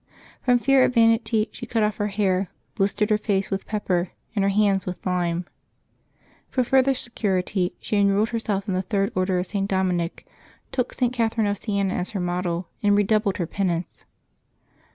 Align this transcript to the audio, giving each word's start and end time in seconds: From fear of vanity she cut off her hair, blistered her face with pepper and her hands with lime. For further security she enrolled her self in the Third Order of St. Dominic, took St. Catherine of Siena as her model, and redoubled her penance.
From 0.41 0.57
fear 0.57 0.83
of 0.83 0.95
vanity 0.95 1.47
she 1.51 1.67
cut 1.67 1.83
off 1.83 1.97
her 1.97 2.07
hair, 2.07 2.49
blistered 2.73 3.11
her 3.11 3.19
face 3.19 3.51
with 3.51 3.67
pepper 3.67 4.09
and 4.35 4.41
her 4.41 4.49
hands 4.49 4.83
with 4.87 5.05
lime. 5.05 5.45
For 6.49 6.63
further 6.63 6.95
security 6.95 7.75
she 7.79 7.97
enrolled 7.97 8.29
her 8.29 8.39
self 8.39 8.67
in 8.67 8.73
the 8.73 8.81
Third 8.81 9.11
Order 9.13 9.37
of 9.37 9.45
St. 9.45 9.69
Dominic, 9.69 10.25
took 10.71 10.91
St. 10.95 11.13
Catherine 11.13 11.45
of 11.45 11.59
Siena 11.59 11.93
as 11.93 12.09
her 12.17 12.19
model, 12.19 12.67
and 12.81 12.95
redoubled 12.97 13.37
her 13.37 13.45
penance. 13.45 14.05